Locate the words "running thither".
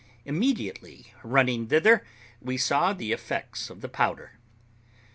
1.23-2.03